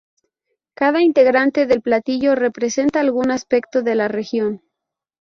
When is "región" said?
4.07-4.63